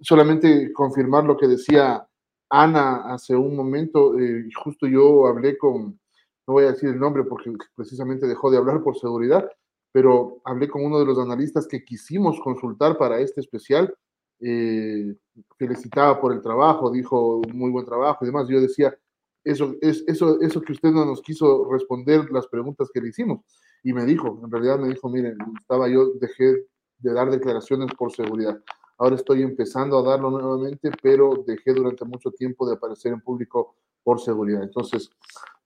[0.00, 2.06] Solamente confirmar lo que decía
[2.48, 5.98] Ana hace un momento, eh, justo yo hablé con,
[6.46, 9.48] no voy a decir el nombre porque precisamente dejó de hablar por seguridad,
[9.92, 13.94] pero hablé con uno de los analistas que quisimos consultar para este especial.
[14.40, 15.14] Eh,
[15.56, 18.48] felicitaba por el trabajo, dijo muy buen trabajo y demás.
[18.48, 18.96] Yo decía,
[19.44, 23.40] eso, es, eso, eso que usted no nos quiso responder las preguntas que le hicimos.
[23.82, 26.64] Y me dijo, en realidad me dijo, miren, estaba yo, dejé
[26.98, 28.58] de dar declaraciones por seguridad.
[28.96, 33.76] Ahora estoy empezando a darlo nuevamente, pero dejé durante mucho tiempo de aparecer en público
[34.02, 34.62] por seguridad.
[34.62, 35.10] Entonces,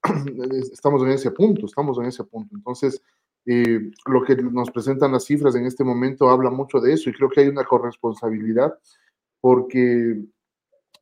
[0.71, 2.55] estamos en ese punto, estamos en ese punto.
[2.55, 3.01] Entonces,
[3.45, 7.13] eh, lo que nos presentan las cifras en este momento habla mucho de eso y
[7.13, 8.77] creo que hay una corresponsabilidad
[9.41, 10.21] porque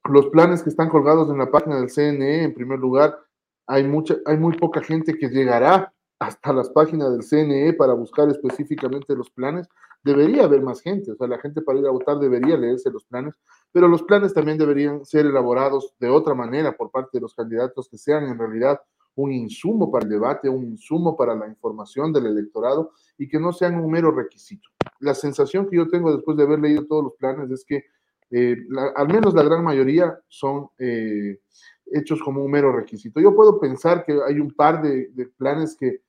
[0.10, 3.18] los planes que están colgados en la página del CNE, en primer lugar,
[3.66, 8.30] hay, mucha, hay muy poca gente que llegará hasta las páginas del CNE para buscar
[8.30, 9.68] específicamente los planes
[10.04, 13.04] debería haber más gente, o sea, la gente para ir a votar debería leerse los
[13.06, 13.36] planes,
[13.72, 17.90] pero los planes también deberían ser elaborados de otra manera por parte de los candidatos
[17.90, 18.80] que sean en realidad
[19.16, 23.52] un insumo para el debate, un insumo para la información del electorado y que no
[23.52, 24.70] sean un mero requisito.
[25.00, 27.84] La sensación que yo tengo después de haber leído todos los planes es que
[28.30, 28.58] eh,
[28.96, 31.40] al menos la gran mayoría son eh,
[31.86, 33.20] hechos como un mero requisito.
[33.20, 36.02] Yo puedo pensar que hay un par de, planes que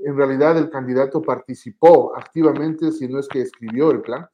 [0.00, 4.26] en realidad el candidato participó activamente, si no es que escribió el plan,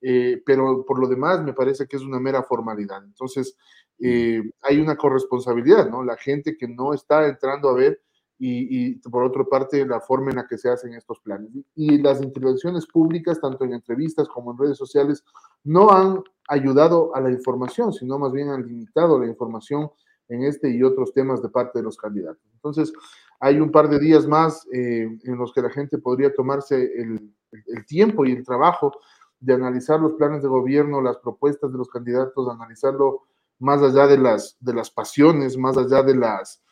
[0.00, 3.02] eh, pero por lo demás me parece que es una mera formalidad.
[3.04, 3.56] Entonces,
[3.98, 6.04] hay una corresponsabilidad, ¿no?
[6.04, 8.02] La gente que no está entrando a ver
[8.38, 11.50] y, por otra parte la forma en la que se hacen estos planes.
[11.74, 15.24] Y las intervenciones públicas, tanto en entrevistas como en redes sociales,
[15.64, 19.90] no han ayudado a la información, sino más bien han limitado la información
[20.28, 22.42] en este y otros temas de parte de los candidatos.
[22.54, 22.92] Entonces,
[23.40, 27.32] hay un par de días más eh, en los que la gente podría tomarse el,
[27.66, 28.92] el, tiempo y el trabajo
[29.38, 33.22] de analizar los planes de gobierno, las propuestas de los candidatos, analizarlo
[33.58, 36.62] más allá de las, de las pasiones, más allá de las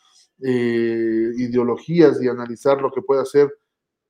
[0.42, 3.52] eh, ideologías y analizar lo que pueda ser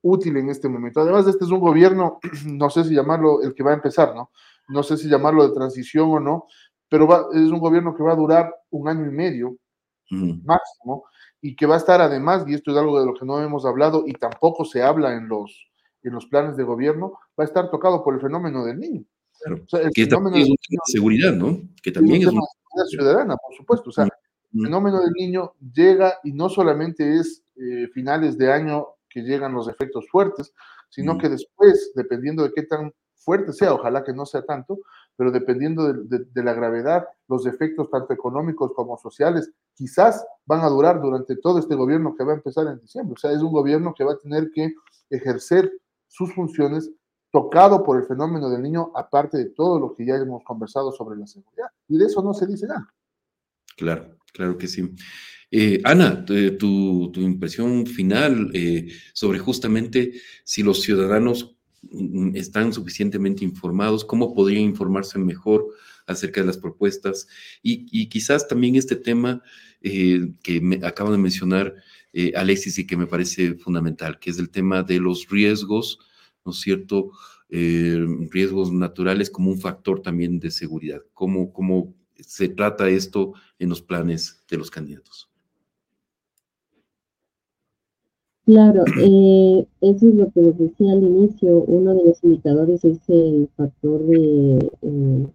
[0.02, 1.00] útil en este momento.
[1.00, 4.30] Además, este es un gobierno, no sé si llamarlo el que va a empezar, ¿no?
[4.68, 6.46] No sé si llamarlo de transición o no,
[6.88, 9.56] pero es un gobierno que va a durar un año y medio
[10.10, 11.04] máximo
[11.40, 13.66] y que va a estar además, y esto es algo de lo que no hemos
[13.66, 15.68] hablado y tampoco se habla en los,
[16.02, 19.04] en los planes de gobierno, va a estar tocado por el fenómeno del niño.
[19.94, 21.58] que también es un tema de seguridad, ¿no?
[21.82, 23.90] Que también es, un tema de ciudadana, por supuesto.
[23.90, 24.08] O sea,
[24.54, 29.54] el fenómeno del niño llega y no solamente es eh, finales de año que llegan
[29.54, 30.52] los efectos fuertes,
[30.88, 34.78] sino que después, dependiendo de qué tan fuerte sea, ojalá que no sea tanto,
[35.16, 41.00] pero dependiendo de, la gravedad, los efectos tanto económicos como sociales quizás van a durar
[41.00, 43.14] durante todo este gobierno que va a empezar en diciembre.
[43.16, 44.74] O sea, es un gobierno que va a tener que
[45.10, 45.70] ejercer
[46.08, 46.90] sus funciones
[47.30, 51.18] tocado por el fenómeno del niño, aparte de todo lo que ya hemos conversado sobre
[51.18, 51.66] la seguridad.
[51.88, 52.88] Y de eso no se dice nada.
[53.76, 54.90] Claro, claro que sí.
[55.50, 60.12] Eh, Ana, tu, impresión final eh, sobre justamente
[60.44, 61.54] si los ciudadanos
[61.90, 65.66] Mm, están suficientemente informados, cómo podrían informarse mejor
[66.06, 67.26] acerca de las propuestas
[67.62, 69.42] y, quizás también este tema
[69.80, 71.74] eh, que me acaba de mencionar
[72.36, 75.98] Alexis y que me parece fundamental, que es el tema de los riesgos,
[76.44, 77.10] ¿no es cierto?
[77.50, 81.02] Riesgos naturales como un factor también de seguridad.
[81.12, 81.94] ¿Cómo, ¿Cómo
[82.26, 85.30] se trata esto en los planes de los candidatos?
[88.46, 91.58] Claro, eh, eso es lo que les decía al inicio.
[91.66, 95.26] Uno de los indicadores es el factor de eh,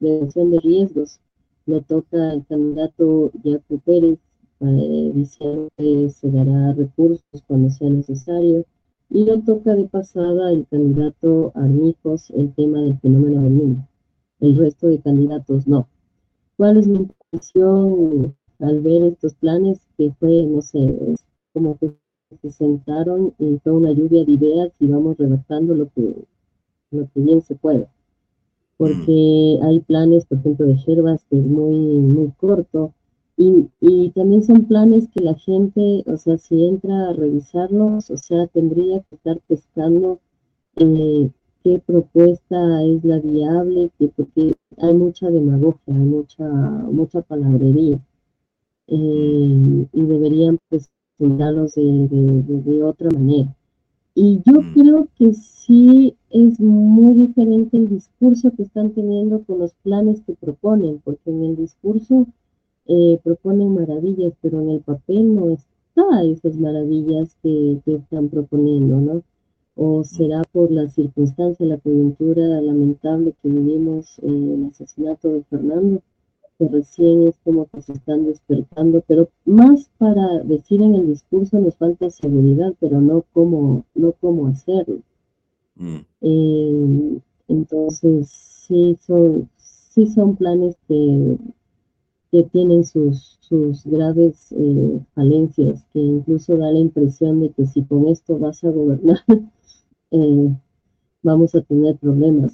[0.00, 1.20] reducción de riesgos.
[1.66, 4.18] Lo toca el candidato Jaco Pérez,
[4.60, 8.64] eh, diciendo que se dará recursos cuando sea necesario.
[9.10, 13.88] Y lo toca de pasada el candidato Armijos el tema del fenómeno del mundo.
[14.40, 15.88] El resto de candidatos no.
[16.58, 19.78] ¿Cuál es mi impresión al ver estos planes?
[19.96, 21.14] Que fue, no sé,
[21.52, 21.92] como que
[22.42, 26.16] se sentaron y fue una lluvia de ideas y vamos redactando lo que,
[26.90, 27.86] lo que bien se puede.
[28.76, 29.64] Porque mm.
[29.66, 32.92] hay planes, por ejemplo, de Herbas que es muy, muy corto.
[33.36, 38.16] Y, y también son planes que la gente, o sea, si entra a revisarlos, o
[38.16, 40.18] sea, tendría que estar pescando
[40.74, 41.30] eh,
[41.68, 48.00] qué propuesta es la viable, que, porque hay mucha demagogia, hay mucha, mucha palabrería.
[48.86, 53.54] Eh, y deberían pues de, de, otra manera.
[54.14, 54.72] Y yo mm.
[54.72, 60.34] creo que sí es muy diferente el discurso que están teniendo con los planes que
[60.34, 62.26] proponen, porque en el discurso
[62.86, 68.96] eh, proponen maravillas, pero en el papel no está esas maravillas que, que están proponiendo,
[68.96, 69.22] ¿no?
[69.80, 76.02] O será por la circunstancia, la coyuntura lamentable que vivimos en el asesinato de Fernando,
[76.58, 81.60] que recién es como que se están despertando, pero más para decir en el discurso
[81.60, 84.98] nos falta seguridad, pero no cómo, no cómo hacerlo.
[85.76, 85.98] Mm.
[86.22, 91.38] Eh, entonces, sí son, sí son planes que,
[92.30, 97.84] que tienen sus, sus graves eh, falencias, que incluso da la impresión de que si
[97.84, 99.24] con esto vas a gobernar,
[100.10, 100.48] eh,
[101.22, 102.52] vamos a tener problemas.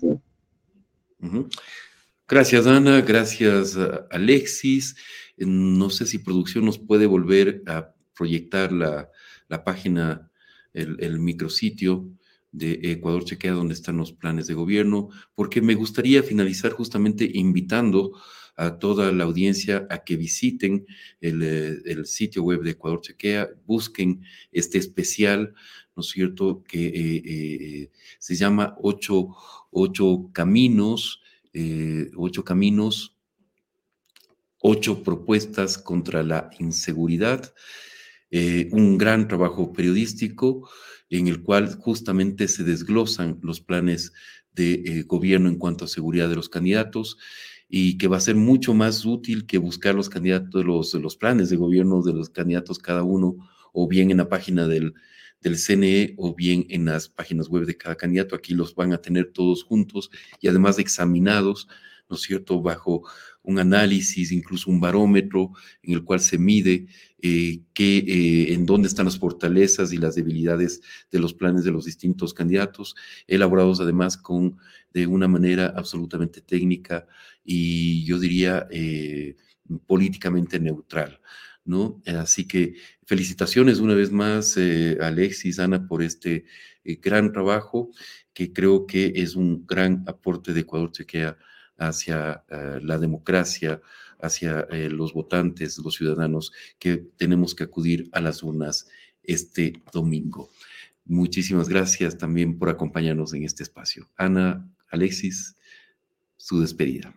[2.28, 3.00] Gracias, Ana.
[3.00, 3.76] Gracias,
[4.10, 4.96] Alexis.
[5.36, 9.10] Eh, no sé si producción nos puede volver a proyectar la,
[9.64, 10.30] página,
[10.72, 12.08] el, el, micrositio
[12.52, 18.12] de Ecuador Chequea, donde están los planes de gobierno, porque me gustaría finalizar justamente invitando
[18.56, 20.86] a toda la audiencia a que visiten
[21.20, 25.54] el, el sitio web de Ecuador Chequea, busquen este especial,
[25.96, 29.28] ¿no es cierto?, que se llama Ocho,
[29.70, 31.22] ocho Caminos,
[32.16, 33.16] Ocho Caminos,
[34.66, 37.52] Ocho Propuestas contra la Inseguridad.
[38.30, 40.68] Eh, un gran trabajo periodístico
[41.10, 44.12] en el cual justamente se desglosan los planes
[44.52, 47.18] de eh, gobierno en cuanto a seguridad de los candidatos
[47.76, 51.50] y que va a ser mucho más útil que buscar los candidatos, los, los planes
[51.50, 53.34] de gobierno de los candidatos cada uno,
[53.72, 54.94] o bien en la página del,
[55.40, 58.36] del CNE o bien en las páginas web de cada candidato.
[58.36, 60.08] Aquí los van a tener todos juntos
[60.40, 61.66] y además examinados,
[62.08, 63.02] ¿no es cierto?, bajo
[63.44, 66.86] un análisis, incluso un barómetro en el cual se mide
[67.20, 70.80] eh, eh, en dónde están las fortalezas y las debilidades
[71.10, 74.56] de los planes de los distintos candidatos, elaborados además con
[74.92, 77.06] de una manera absolutamente técnica
[77.44, 79.36] y yo diría eh,
[79.86, 81.20] políticamente neutral.
[81.66, 82.02] ¿No?
[82.04, 82.74] Así que
[83.06, 84.58] felicitaciones una vez más,
[85.00, 86.44] Alexis, Ana, por este
[86.84, 87.90] gran trabajo
[88.34, 91.38] que creo que es un gran aporte de Ecuador Chequea
[91.78, 93.80] hacia eh, la democracia,
[94.20, 98.88] hacia eh, los votantes, los ciudadanos que tenemos que acudir a las urnas
[99.22, 100.50] este domingo.
[101.04, 104.08] Muchísimas gracias también por acompañarnos en este espacio.
[104.16, 105.56] Ana, Alexis,
[106.36, 107.14] su despedida.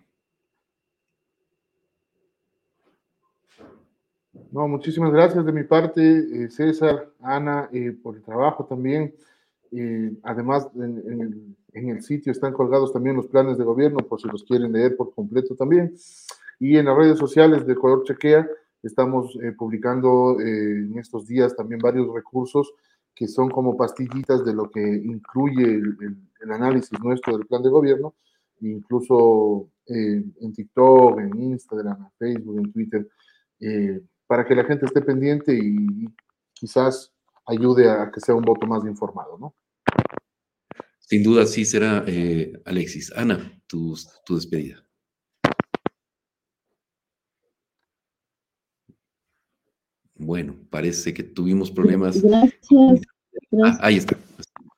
[4.51, 7.69] No, muchísimas gracias de mi parte, eh, César, Ana,
[8.01, 9.13] por el trabajo también.
[10.23, 14.27] además, en el en el sitio están colgados también los planes de gobierno, por si
[14.27, 15.93] los quieren leer por completo también.
[16.59, 18.47] Y en las redes sociales de Color Chequea
[18.83, 22.73] estamos eh, publicando eh, en estos días también varios recursos
[23.13, 28.13] que son como pastillitas de lo que incluye el, análisis nuestro del plan de gobierno,
[28.61, 33.07] incluso eh, en TikTok, en Instagram, en Facebook, en Twitter,
[34.27, 36.07] para que la gente esté pendiente y
[36.53, 37.11] quizás
[37.47, 39.55] ayude a que sea un voto más informado, ¿no?
[41.07, 43.13] Sin duda sí será, eh, Alexis.
[43.15, 43.95] Ana, tu,
[44.25, 44.85] tu despedida.
[50.15, 52.21] Bueno, parece que tuvimos problemas.
[52.21, 53.01] Gracias.
[53.63, 54.17] Ah, ahí está.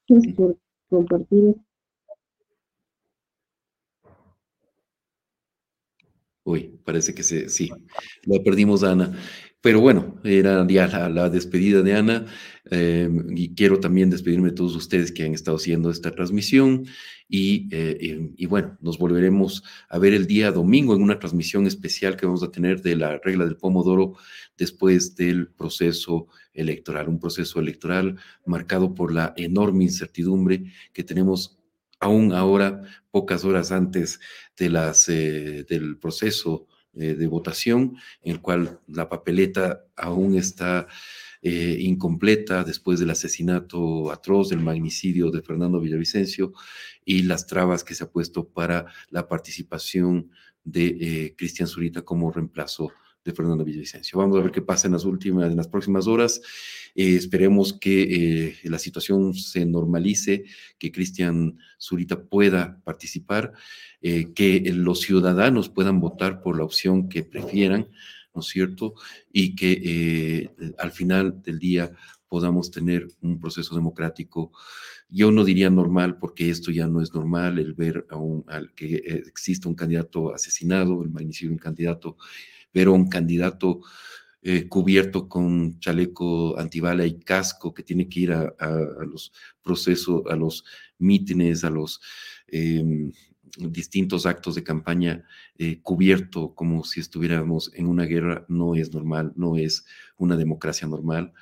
[0.07, 0.55] Gracias por
[0.87, 1.55] compartir.
[6.43, 7.71] Uy, parece que se, sí,
[8.25, 9.17] lo perdimos, Ana.
[9.61, 12.25] Pero bueno, era ya la, despedida de Ana
[12.71, 16.85] em, y quiero también despedirme de todos ustedes que han estado haciendo esta transmisión.
[17.27, 22.15] Y, eh, y, bueno, nos volveremos a ver el día domingo en una transmisión especial
[22.15, 24.15] que vamos a tener de la regla del Pomodoro
[24.57, 31.59] después del proceso electoral, un proceso electoral marcado por la enorme incertidumbre que tenemos
[31.99, 32.81] aún ahora,
[33.11, 34.19] pocas horas antes
[34.57, 36.68] de las, eh, del proceso
[36.99, 40.87] eh, de votación, en el cual la papeleta aún está
[41.41, 46.51] eh, incompleta después del asesinato atroz, del magnicidio de Fernando Villavicencio
[47.05, 50.31] y las trabas que se ha puesto para la participación
[50.65, 52.91] de eh, Cristian Zurita como reemplazo
[53.23, 54.17] de Fernando Villavicencio.
[54.17, 56.41] Vamos a ver qué pasa en las últimas, en las próximas horas.
[56.95, 60.45] esperemos que la situación se normalice,
[60.77, 63.53] que Cristian Zurita pueda participar
[64.01, 67.89] eh, que los ciudadanos puedan votar por la opción que prefieran,
[68.33, 68.93] ¿no es cierto?
[69.31, 71.91] Y que eh, al final del día
[72.29, 74.53] podamos tener un proceso democrático.
[75.09, 78.73] Yo no diría normal, porque esto ya no es normal, el ver a un, al
[78.73, 78.95] que
[79.27, 82.15] exista un candidato asesinado, el magnicidio de un candidato,
[82.73, 83.81] ver a un candidato
[84.41, 88.55] eh, cubierto con chaleco antibala y casco que tiene que ir a,
[89.05, 90.63] los procesos, a los
[90.97, 91.99] mítines, a los
[92.47, 93.11] em,
[93.57, 95.25] distintos actos de campaña
[95.57, 99.85] eh, cubierto como si estuviéramos en una guerra no es normal, no es
[100.17, 101.33] una democracia normal.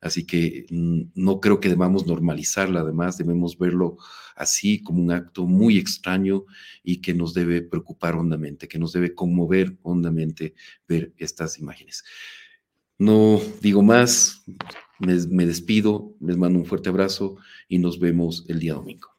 [0.00, 3.96] Así que mm, no creo que debamos normalizarla, además debemos verlo
[4.36, 6.44] así como un acto muy extraño
[6.82, 10.54] y que nos debe preocupar hondamente, que nos debe conmover hondamente
[10.86, 12.04] ver estas imágenes.
[12.98, 14.44] No digo más,
[14.98, 17.36] me despido, les mando un fuerte abrazo
[17.68, 19.15] y nos vemos el día domingo.